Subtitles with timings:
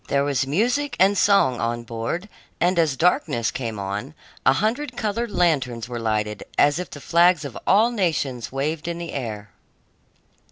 [0.07, 2.27] There was music and song on board,
[2.59, 4.15] and as darkness came on,
[4.47, 8.97] a hundred colored lanterns were lighted, as if the flags of all nations waved in
[8.97, 9.51] the air.